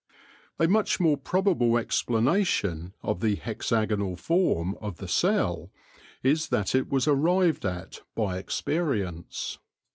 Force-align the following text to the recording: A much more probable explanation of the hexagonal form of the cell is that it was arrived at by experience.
A 0.57 0.67
much 0.67 0.99
more 0.99 1.15
probable 1.15 1.77
explanation 1.77 2.95
of 3.03 3.19
the 3.19 3.35
hexagonal 3.35 4.15
form 4.15 4.75
of 4.81 4.97
the 4.97 5.07
cell 5.07 5.69
is 6.23 6.47
that 6.47 6.73
it 6.73 6.89
was 6.89 7.07
arrived 7.07 7.67
at 7.67 8.01
by 8.15 8.39
experience. 8.39 9.59